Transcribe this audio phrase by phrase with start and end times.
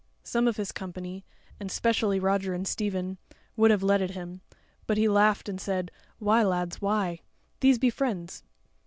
[0.23, 1.23] Some of his company,
[1.59, 3.19] and specially Roger and Stephen,
[3.55, 4.41] would have letted him;
[4.87, 7.19] but he laughed and said, "Why, lads, why?
[7.59, 8.41] these be friends."